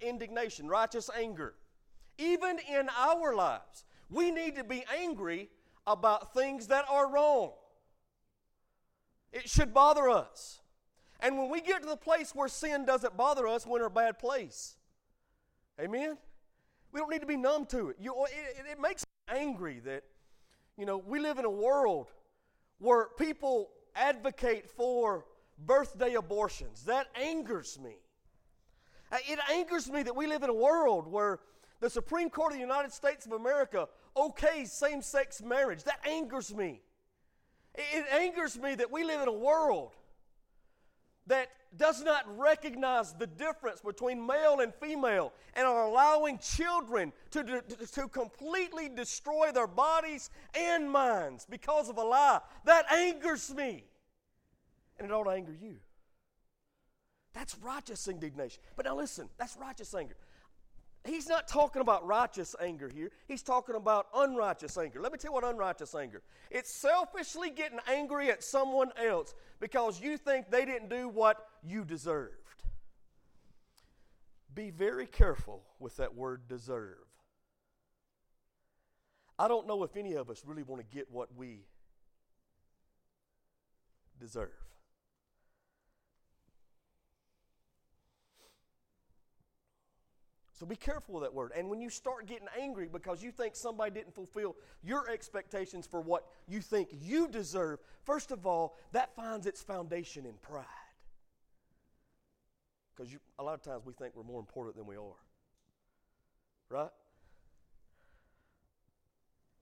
[0.00, 1.54] indignation, righteous anger.
[2.18, 5.50] Even in our lives, we need to be angry
[5.86, 7.52] about things that are wrong.
[9.32, 10.60] It should bother us.
[11.20, 13.90] And when we get to the place where sin doesn't bother us, we're in a
[13.90, 14.76] bad place.
[15.80, 16.18] Amen?
[16.92, 17.96] We don't need to be numb to it.
[18.00, 20.04] You, it, it makes me angry that,
[20.76, 22.10] you know, we live in a world
[22.78, 25.24] where people advocate for
[25.66, 26.84] birthday abortions.
[26.84, 27.96] That angers me.
[29.10, 31.40] Uh, it angers me that we live in a world where
[31.80, 35.84] the Supreme Court of the United States of America okays same sex marriage.
[35.84, 36.80] That angers me.
[37.74, 39.92] It angers me that we live in a world
[41.26, 47.42] that does not recognize the difference between male and female and are allowing children to,
[47.42, 52.40] to, to completely destroy their bodies and minds because of a lie.
[52.64, 53.84] That angers me.
[55.02, 55.78] And it ought to anger you.
[57.34, 58.62] That's righteous indignation.
[58.76, 60.16] But now listen, that's righteous anger.
[61.04, 63.10] He's not talking about righteous anger here.
[63.26, 65.00] He's talking about unrighteous anger.
[65.00, 66.22] Let me tell you what unrighteous anger.
[66.52, 71.84] It's selfishly getting angry at someone else because you think they didn't do what you
[71.84, 72.36] deserved.
[74.54, 76.98] Be very careful with that word deserve.
[79.36, 81.64] I don't know if any of us really want to get what we
[84.20, 84.61] deserve.
[90.62, 91.50] So be careful with that word.
[91.56, 96.00] And when you start getting angry because you think somebody didn't fulfill your expectations for
[96.00, 100.64] what you think you deserve, first of all, that finds its foundation in pride.
[102.94, 105.18] Because a lot of times we think we're more important than we are.
[106.70, 106.90] Right?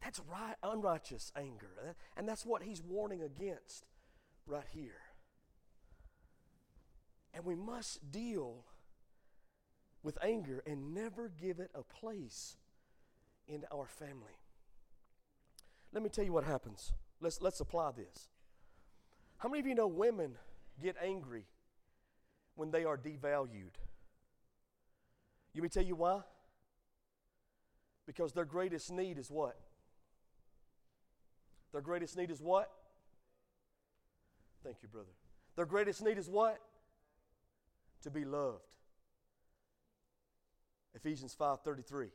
[0.05, 1.97] That's right, unrighteous anger.
[2.15, 3.87] And that's what he's warning against
[4.47, 5.01] right here.
[7.33, 8.67] And we must deal
[10.03, 12.57] with anger and never give it a place
[13.47, 14.39] in our family.
[15.93, 16.93] Let me tell you what happens.
[17.21, 18.29] Let's, let's apply this.
[19.39, 20.37] How many of you know women
[20.83, 21.45] get angry
[22.55, 23.77] when they are devalued?
[25.55, 26.21] Let me tell you why?
[28.07, 29.57] Because their greatest need is what?
[31.73, 32.71] Their greatest need is what?
[34.65, 35.11] Thank you, brother.
[35.57, 36.59] Their greatest need is what?
[38.03, 38.63] To be loved.
[40.95, 42.11] Ephesians 5:33.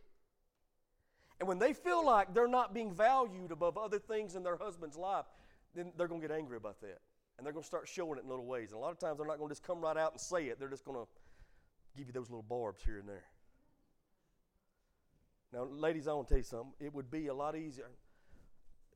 [1.40, 4.96] And when they feel like they're not being valued above other things in their husband's
[4.96, 5.26] life,
[5.74, 7.02] then they're going to get angry about that.
[7.38, 8.72] And they're going to start showing it in little ways.
[8.72, 10.48] And a lot of times they're not going to just come right out and say
[10.48, 11.08] it, they're just going to
[11.98, 13.26] give you those little barbs here and there.
[15.52, 16.74] Now, ladies, I want to tell you something.
[16.80, 17.90] It would be a lot easier,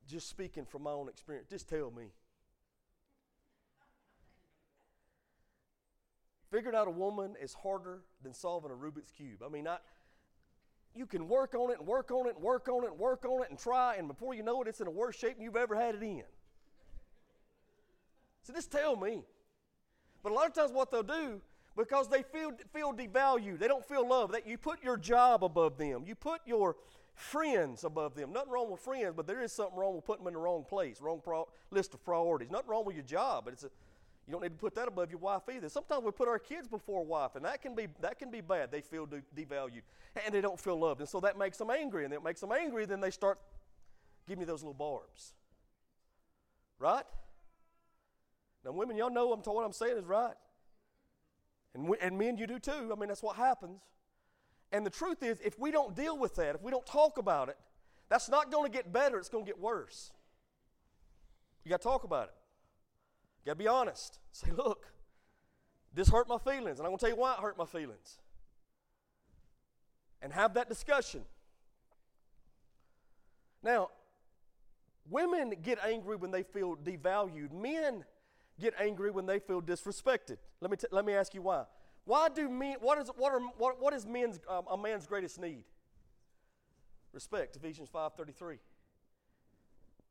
[0.07, 2.11] just speaking from my own experience, just tell me.
[6.51, 9.43] Figuring out a woman is harder than solving a Rubik's Cube.
[9.45, 9.77] I mean, I,
[10.95, 13.23] you can work on it and work on it and work on it and work
[13.25, 15.43] on it and try, and before you know it, it's in a worse shape than
[15.43, 16.23] you've ever had it in.
[18.43, 19.23] So just tell me.
[20.23, 21.39] But a lot of times, what they'll do,
[21.77, 25.77] because they feel, feel devalued, they don't feel loved, that you put your job above
[25.77, 26.75] them, you put your
[27.13, 28.33] friends above them.
[28.33, 30.65] Nothing wrong with friends, but there is something wrong with putting them in the wrong
[30.67, 32.49] place, wrong pro- list of priorities.
[32.49, 33.69] Nothing wrong with your job, but it's a,
[34.29, 35.69] you don't need to put that above your wife either.
[35.69, 38.41] Sometimes we put our kids before a wife, and that can be that can be
[38.41, 38.71] bad.
[38.71, 39.81] They feel de- devalued,
[40.23, 42.05] and they don't feel loved, and so that makes them angry.
[42.05, 43.39] And it makes them angry, then they start
[44.27, 45.33] giving me those little barbs.
[46.77, 47.05] Right?
[48.63, 50.35] Now, women, y'all know I'm what I'm saying is right,
[51.73, 52.91] and we, and men, you do too.
[52.95, 53.81] I mean, that's what happens.
[54.71, 57.49] And the truth is, if we don't deal with that, if we don't talk about
[57.49, 57.57] it,
[58.09, 59.17] that's not going to get better.
[59.17, 60.11] It's going to get worse.
[61.63, 62.33] You got to talk about it.
[63.49, 64.19] Got to be honest.
[64.31, 64.85] Say, look,
[65.91, 68.19] this hurt my feelings, and I'm going to tell you why it hurt my feelings.
[70.21, 71.21] And have that discussion.
[73.63, 73.89] Now,
[75.09, 77.51] women get angry when they feel devalued.
[77.51, 78.05] Men
[78.59, 80.37] get angry when they feel disrespected.
[80.61, 81.63] Let me, t- let me ask you why.
[82.05, 85.41] Why do men, what is, what are, what, what is men's, um, a man's greatest
[85.41, 85.63] need?
[87.13, 88.59] Respect, Ephesians 5.33.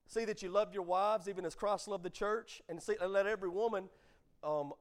[0.08, 3.12] See that you love your wives even as Christ loved the church, and, see, and
[3.12, 3.90] let every woman
[4.42, 4.72] um,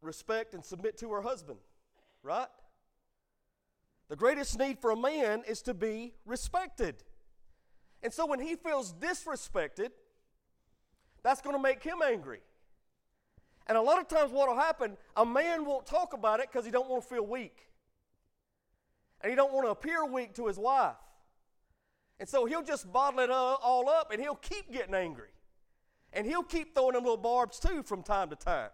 [0.00, 1.60] respect and submit to her husband.
[2.24, 2.48] Right?
[4.08, 6.96] The greatest need for a man is to be respected.
[8.02, 9.90] And so when he feels disrespected,
[11.22, 12.40] that's going to make him angry.
[13.68, 16.64] And a lot of times what will happen, a man won't talk about it because
[16.64, 17.68] he don't want to feel weak.
[19.20, 20.96] And he don't want to appear weak to his wife.
[22.22, 25.30] And so he'll just bottle it all up and he'll keep getting angry.
[26.12, 28.70] And he'll keep throwing them little barbs too from time to time.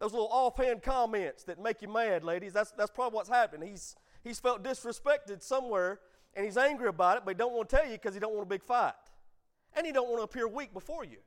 [0.00, 3.62] Those little offhand comments that make you mad, ladies, that's, that's probably what's happened.
[3.62, 6.00] He's, he's felt disrespected somewhere
[6.34, 8.34] and he's angry about it, but he don't want to tell you because he don't
[8.34, 8.94] want a big fight.
[9.76, 11.18] And he don't want to appear weak before you.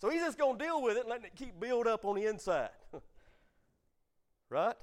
[0.00, 2.16] So he's just going to deal with it and letting it keep build up on
[2.16, 2.70] the inside.
[4.50, 4.74] right?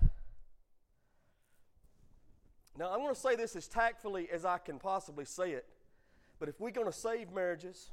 [2.78, 5.66] Now, I'm going to say this as tactfully as I can possibly say it.
[6.40, 7.92] But if we're going to save marriages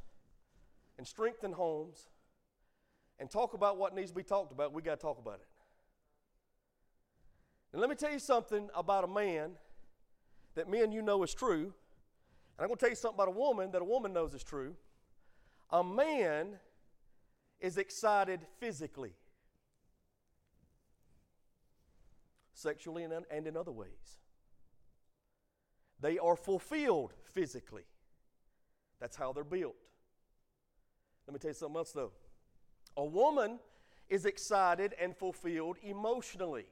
[0.99, 2.09] and strengthen homes
[3.19, 5.49] and talk about what needs to be talked about, we got to talk about it.
[7.73, 9.53] And let me tell you something about a man
[10.55, 11.75] that men you know is true.
[12.57, 14.45] And I'm going to tell you something about a woman that a woman knows is
[14.45, 14.75] true.
[15.71, 16.59] A man
[17.61, 19.13] is excited physically,
[22.55, 24.19] sexually, and in other ways.
[26.01, 27.83] They are fulfilled physically.
[29.01, 29.75] That's how they're built.
[31.27, 32.13] Let me tell you something else, though.
[32.97, 33.59] A woman
[34.09, 36.67] is excited and fulfilled emotionally.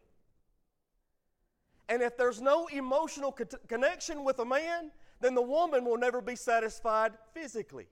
[1.89, 6.23] And if there's no emotional co- connection with a man, then the woman will never
[6.23, 7.89] be satisfied physically.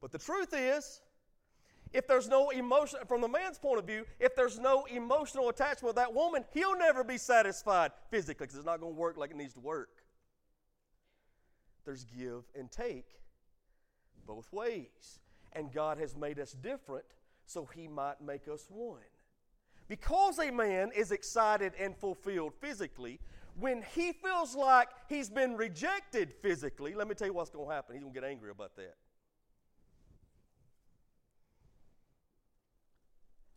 [0.00, 1.02] But the truth is,
[1.92, 5.84] if there's no emotion, from the man's point of view, if there's no emotional attachment
[5.84, 9.30] with that woman, he'll never be satisfied physically because it's not going to work like
[9.30, 9.90] it needs to work
[11.86, 13.06] there's give and take
[14.26, 15.20] both ways.
[15.52, 17.06] And God has made us different
[17.46, 19.00] so He might make us one.
[19.88, 23.20] Because a man is excited and fulfilled physically,
[23.58, 27.74] when he feels like he's been rejected physically, let me tell you what's going to
[27.74, 27.94] happen.
[27.94, 28.96] He's going to get angry about that.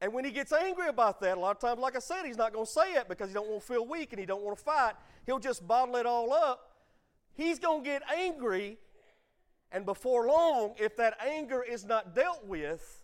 [0.02, 2.38] And when he gets angry about that, a lot of times, like I said, he's
[2.38, 4.42] not going to say it because he don't want to feel weak and he don't
[4.42, 4.94] want to fight.
[5.26, 6.69] He'll just bottle it all up
[7.40, 8.78] he's going to get angry,
[9.72, 13.04] and before long, if that anger is not dealt with,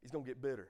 [0.00, 0.68] he's going to get bitter.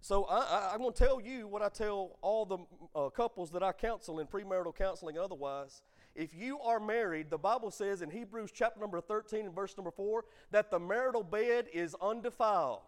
[0.00, 2.58] So I, am going to tell you what I tell all the
[2.92, 5.80] uh, couples that I counsel in premarital counseling and otherwise.
[6.16, 9.92] If you are married, the Bible says in Hebrews chapter number 13 and verse number
[9.92, 12.80] 4 that the marital bed is undefiled.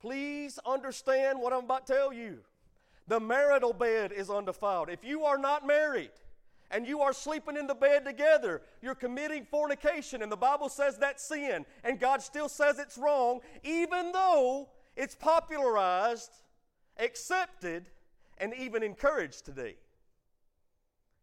[0.00, 2.40] Please understand what I'm about to tell you.
[3.06, 4.88] The marital bed is undefiled.
[4.88, 6.12] If you are not married
[6.70, 10.96] and you are sleeping in the bed together, you're committing fornication, and the Bible says
[10.96, 16.30] that's sin, and God still says it's wrong, even though it's popularized
[16.98, 17.86] accepted,
[18.38, 19.76] and even encouraged today.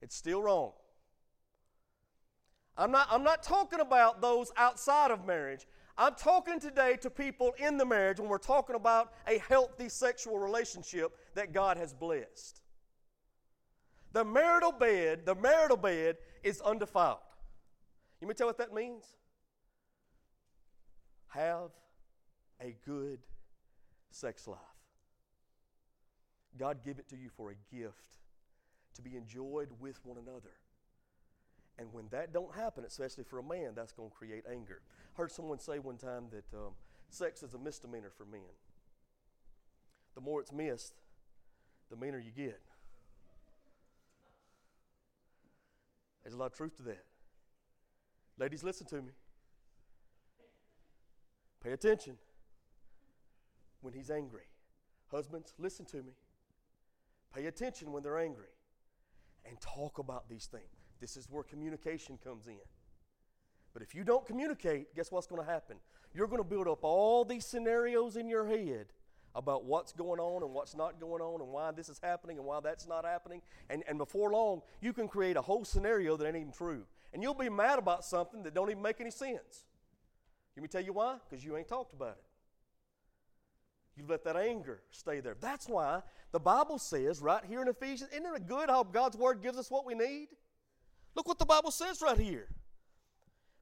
[0.02, 0.72] It's still wrong.
[2.78, 5.68] I'm not, I'm not talking about those outside of marriage.
[6.02, 10.40] I'm talking today to people in the marriage when we're talking about a healthy sexual
[10.40, 12.60] relationship that God has blessed.
[14.12, 17.20] The marital bed, the marital bed is undefiled.
[18.20, 19.06] You me tell what that means?
[21.28, 21.70] Have
[22.60, 23.20] a good
[24.10, 24.58] sex life.
[26.58, 28.18] God give it to you for a gift
[28.96, 30.56] to be enjoyed with one another.
[31.78, 34.82] And when that don't happen, especially for a man, that's going to create anger.
[35.14, 36.74] Heard someone say one time that um,
[37.10, 38.42] sex is a misdemeanor for men.
[40.16, 40.94] The more it's missed,
[41.90, 42.62] the meaner you get.
[46.24, 47.04] There's a lot of truth to that.
[48.38, 49.12] Ladies, listen to me.
[51.64, 52.18] Pay attention
[53.82, 54.44] when he's angry.
[55.12, 56.14] Husbands, listen to me.
[57.36, 58.50] Pay attention when they're angry
[59.46, 60.64] and talk about these things.
[61.00, 62.60] This is where communication comes in.
[63.74, 65.78] But if you don't communicate, guess what's going to happen?
[66.14, 68.88] You're going to build up all these scenarios in your head
[69.34, 72.46] about what's going on and what's not going on and why this is happening and
[72.46, 73.42] why that's not happening.
[73.70, 76.84] And, and before long, you can create a whole scenario that ain't even true.
[77.14, 79.64] And you'll be mad about something that don't even make any sense.
[80.56, 81.16] Let me tell you why?
[81.30, 82.24] Because you ain't talked about it.
[83.98, 85.36] You let that anger stay there.
[85.40, 86.02] That's why
[86.32, 89.70] the Bible says right here in Ephesians, isn't it good how God's Word gives us
[89.70, 90.30] what we need?
[91.16, 92.48] Look what the Bible says right here.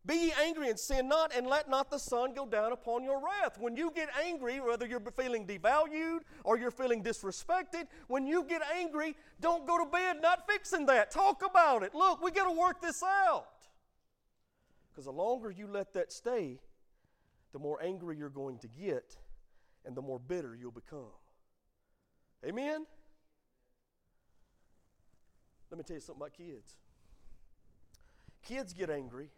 [0.06, 3.22] Be ye angry and sin not, and let not the sun go down upon your
[3.22, 3.58] wrath.
[3.60, 8.62] When you get angry, whether you're feeling devalued or you're feeling disrespected, when you get
[8.76, 11.12] angry, don't go to bed not fixing that.
[11.12, 11.94] Talk about it.
[11.94, 13.48] Look, we got to work this out.
[14.90, 16.60] Because the longer you let that stay,
[17.52, 19.18] the more angry you're going to get
[19.86, 21.12] and the more bitter you'll become.
[22.46, 22.86] Amen?
[25.70, 26.78] Let me tell you something about kids.
[28.44, 29.30] Kids get angry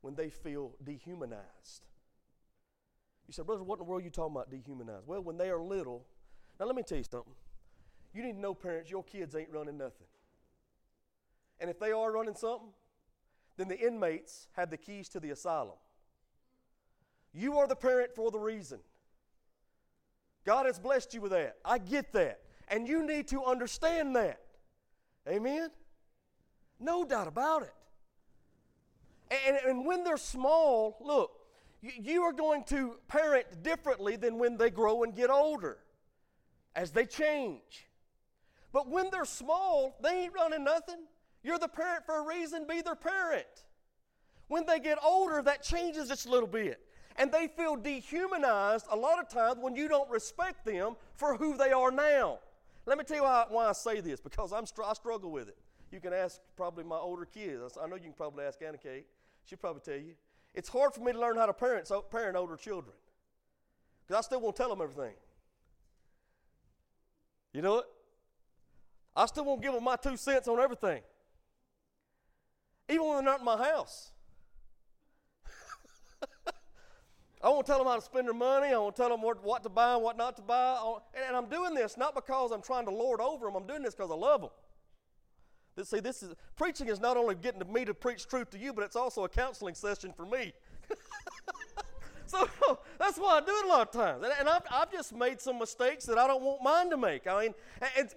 [0.00, 1.86] when they feel dehumanized.
[3.26, 5.06] You say, Brother, what in the world are you talking about dehumanized?
[5.06, 6.04] Well, when they are little,
[6.58, 7.32] now let me tell you something.
[8.12, 10.06] You need to know, parents, your kids ain't running nothing.
[11.60, 12.70] And if they are running something,
[13.56, 15.76] then the inmates have the keys to the asylum.
[17.32, 18.80] You are the parent for the reason.
[20.44, 21.56] God has blessed you with that.
[21.64, 22.40] I get that.
[22.68, 24.40] And you need to understand that.
[25.28, 25.70] Amen?
[26.80, 27.74] No doubt about it.
[29.30, 31.30] And, and when they're small, look,
[31.82, 35.78] you, are going to parent differently than when they grow and get older
[36.74, 37.88] as they change.
[38.72, 41.06] But when they're small, they ain't running nothing.
[41.42, 43.46] You're the parent for a reason, be their parent.
[44.48, 46.80] When they get older, that changes just a little bit.
[47.16, 51.56] And they feel dehumanized a lot of times when you don't respect them for who
[51.56, 52.38] they are now.
[52.86, 55.56] Let me tell you why, why I say this, because I'm, I struggle with it.
[55.90, 57.76] You can ask probably my older kids.
[57.80, 59.06] I know you can probably ask Anna Kate.
[59.44, 60.14] She'll probably tell you.
[60.54, 62.94] It's hard for me to learn how to parent, so, parent older children
[64.10, 65.14] because I still won't tell them everything.
[67.52, 67.90] You know what?
[69.14, 71.02] I still won't give them my two cents on everything,
[72.88, 74.10] even when they're not in my house.
[77.42, 78.68] I won't tell them how to spend their money.
[78.68, 80.78] I won't tell them what, what to buy and what not to buy.
[81.14, 83.54] And, and I'm doing this not because I'm trying to lord over them.
[83.54, 84.50] I'm doing this because I love them.
[85.82, 88.72] See, this is preaching is not only getting to me to preach truth to you,
[88.72, 90.52] but it's also a counseling session for me.
[92.26, 92.48] so
[92.98, 94.24] that's why I do it a lot of times.
[94.24, 97.26] And, and I've, I've, just made some mistakes that I don't want mine to make.
[97.26, 97.54] I mean,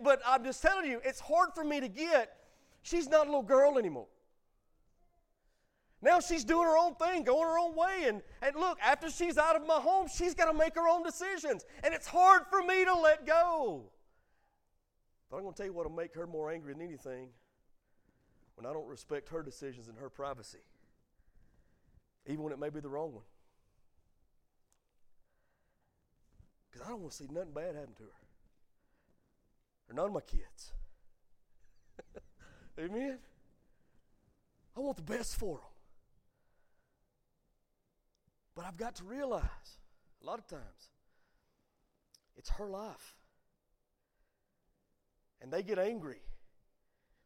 [0.01, 2.35] but I'm just telling you, it's hard for me to get.
[2.81, 4.07] She's not a little girl anymore.
[6.01, 8.05] Now she's doing her own thing, going her own way.
[8.07, 11.01] And, and look, after she's out of my home, she's got to make her own
[11.01, 11.63] decisions.
[11.81, 13.83] And it's hard for me to let go.
[15.31, 17.29] But I'm going to tell you what will make her more angry than anything
[18.55, 20.63] when I don't respect her decisions and her privacy,
[22.25, 23.23] even when it may be the wrong one.
[26.71, 28.09] Because I don't want to see nothing bad happen to her
[29.89, 30.71] or none of my kids.
[32.79, 33.19] Amen?
[34.75, 35.67] I want the best for them.
[38.55, 39.77] But I've got to realize
[40.21, 40.89] a lot of times
[42.37, 43.15] it's her life.
[45.41, 46.21] And they get angry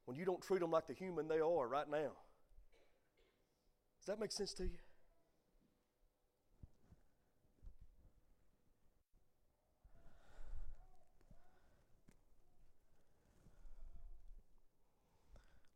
[0.07, 2.13] when you don't treat them like the human they are right now.
[3.99, 4.77] Does that make sense to you?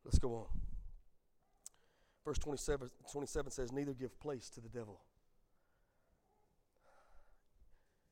[0.06, 0.46] Let's go on.
[2.24, 5.02] Verse 27, 27 says, Neither give place to the devil.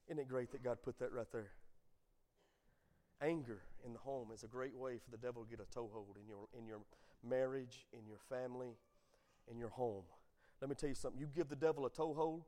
[0.09, 1.51] Isn't it great that God put that right there?
[3.21, 6.17] Anger in the home is a great way for the devil to get a toehold
[6.21, 6.79] in your, in your
[7.27, 8.77] marriage, in your family,
[9.49, 10.03] in your home.
[10.61, 11.19] Let me tell you something.
[11.19, 12.43] You give the devil a toehold,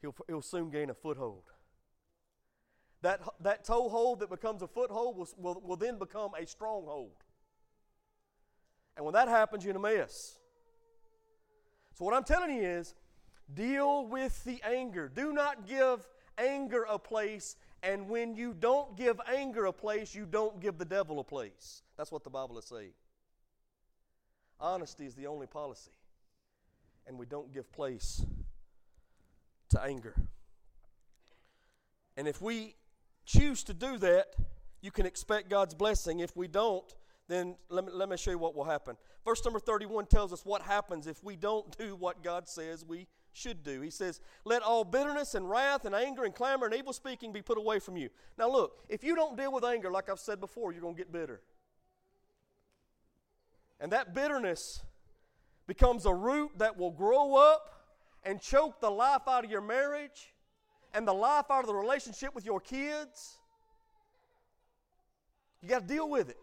[0.00, 1.44] he'll, he'll soon gain a foothold.
[3.02, 7.12] That, that toehold that becomes a foothold will, will, will then become a stronghold.
[8.96, 10.38] And when that happens, you're in a mess.
[11.94, 12.94] So, what I'm telling you is
[13.54, 15.10] deal with the anger.
[15.14, 16.06] Do not give
[16.38, 17.56] anger a place.
[17.82, 21.82] And when you don't give anger a place, you don't give the devil a place.
[21.96, 22.92] That's what the Bible is saying.
[24.60, 25.90] Honesty is the only policy.
[27.06, 28.24] And we don't give place
[29.70, 30.14] to anger.
[32.16, 32.74] And if we
[33.24, 34.34] choose to do that,
[34.80, 36.20] you can expect God's blessing.
[36.20, 36.94] If we don't,
[37.28, 38.96] then let me, let me show you what will happen.
[39.24, 43.06] Verse number 31 tells us what happens if we don't do what God says we
[43.36, 43.80] should do.
[43.80, 47.42] He says, Let all bitterness and wrath and anger and clamor and evil speaking be
[47.42, 48.08] put away from you.
[48.38, 50.98] Now, look, if you don't deal with anger, like I've said before, you're going to
[50.98, 51.40] get bitter.
[53.78, 54.82] And that bitterness
[55.66, 57.84] becomes a root that will grow up
[58.24, 60.32] and choke the life out of your marriage
[60.94, 63.38] and the life out of the relationship with your kids.
[65.62, 66.38] You got to deal with it.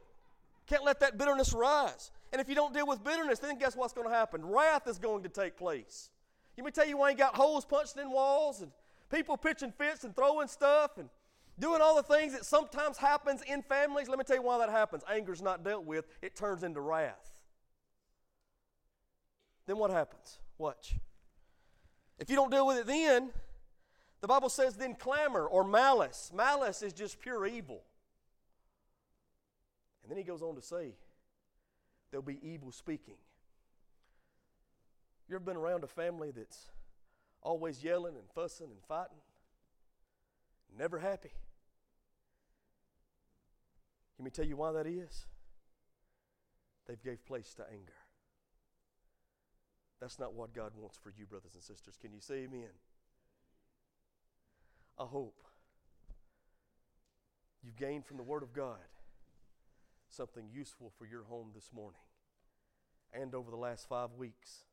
[0.68, 2.12] Can't let that bitterness rise.
[2.32, 4.46] And if you don't deal with bitterness, then guess what's going to happen?
[4.46, 6.10] Wrath is going to take place.
[6.58, 8.72] Let me tell you, why ain't got holes punched in walls and
[9.12, 11.10] people pitching fits and throwing stuff and
[11.60, 14.10] doing all the things that sometimes happens in families.
[14.10, 15.04] Let me tell you why that happens.
[15.12, 17.32] Anger's not dealt with, it turns into wrath.
[19.66, 20.40] Then what happens?
[20.58, 20.96] Watch.
[22.20, 23.30] If you don't deal with it then,
[24.22, 26.32] the Bible says then clamor or malice.
[26.34, 27.82] Malice is just pure evil.
[30.04, 30.94] And then he goes on to say,
[32.12, 33.16] there'll be evil speaking.
[35.28, 36.70] You ever been around a family that's
[37.42, 39.22] always yelling and fussing and fighting?
[40.78, 41.32] Never happy.
[44.18, 45.26] Let me tell you why that is.
[46.88, 47.94] They've gave place to anger.
[50.00, 51.98] That's not what God wants for you, brothers and sisters.
[52.00, 52.70] Can you say amen?
[55.00, 55.42] I hope
[57.64, 58.78] you've gained from the Word of God
[60.10, 62.02] something useful for your home this morning
[63.14, 64.66] and over the last five weeks.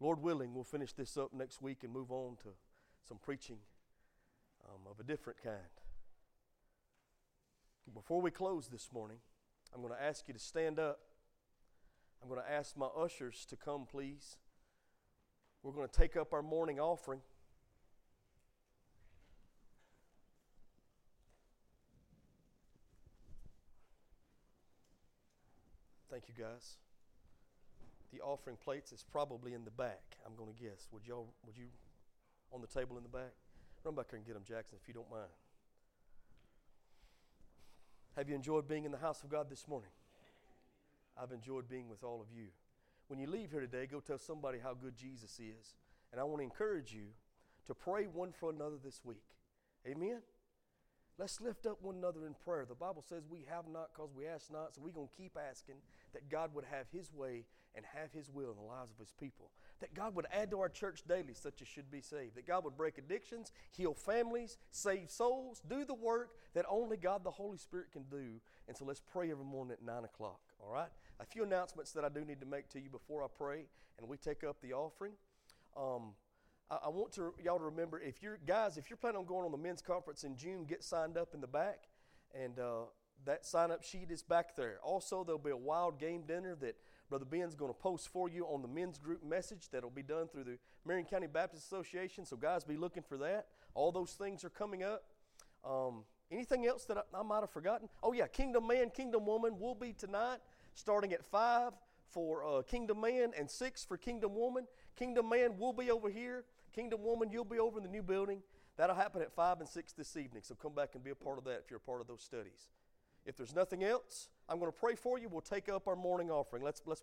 [0.00, 2.50] Lord willing, we'll finish this up next week and move on to
[3.06, 3.58] some preaching
[4.68, 5.58] um, of a different kind.
[7.92, 9.18] Before we close this morning,
[9.74, 11.00] I'm going to ask you to stand up.
[12.22, 14.38] I'm going to ask my ushers to come, please.
[15.62, 17.20] We're going to take up our morning offering.
[26.10, 26.76] Thank you, guys
[28.14, 30.16] the offering plates is probably in the back.
[30.26, 30.88] I'm going to guess.
[30.92, 31.66] Would y'all, would you,
[32.52, 33.32] on the table in the back?
[33.82, 35.30] Run back and get them, Jackson, if you don't mind.
[38.16, 39.90] Have you enjoyed being in the house of God this morning?
[41.20, 42.46] I've enjoyed being with all of you.
[43.08, 45.74] When you leave here today, go tell somebody how good Jesus is.
[46.12, 47.06] And I want to encourage you
[47.66, 49.24] to pray one for another this week.
[49.86, 50.20] Amen?
[51.18, 52.64] Let's lift up one another in prayer.
[52.66, 55.36] The Bible says we have not because we ask not, so we're going to keep
[55.36, 55.76] asking
[56.12, 57.44] that God would have His way
[57.74, 59.50] and have His will in the lives of His people.
[59.80, 62.36] That God would add to our church daily such as should be saved.
[62.36, 67.24] That God would break addictions, heal families, save souls, do the work that only God
[67.24, 68.40] the Holy Spirit can do.
[68.68, 70.90] And so let's pray every morning at 9 o'clock, all right?
[71.20, 73.66] A few announcements that I do need to make to you before I pray
[73.98, 75.12] and we take up the offering.
[75.76, 76.12] Um,
[76.70, 79.52] I, want to, y'all to remember if you're, guys, if you're planning on going on
[79.52, 81.88] the men's conference in June, get signed up in the back.
[82.34, 82.86] And uh,
[83.26, 84.78] that sign up sheet is back there.
[84.82, 86.76] Also, there'll be a wild game dinner that
[87.08, 90.28] Brother Ben's going to post for you on the men's group message that'll be done
[90.28, 92.24] through the Marion County Baptist Association.
[92.24, 93.46] So, guys, be looking for that.
[93.74, 95.04] All those things are coming up.
[95.64, 97.88] Um, anything else that I, I might have forgotten?
[98.02, 100.38] Oh, yeah, Kingdom Man, Kingdom Woman will be tonight,
[100.74, 101.72] starting at 5
[102.10, 104.66] for uh, Kingdom Man and 6 for Kingdom Woman.
[104.96, 106.44] Kingdom Man will be over here.
[106.74, 108.42] Kingdom Woman, you'll be over in the new building.
[108.76, 110.42] That'll happen at 5 and 6 this evening.
[110.44, 112.22] So come back and be a part of that if you're a part of those
[112.22, 112.68] studies.
[113.24, 115.28] If there's nothing else, I'm going to pray for you.
[115.28, 116.62] We'll take up our morning offering.
[116.62, 116.84] Let's, let's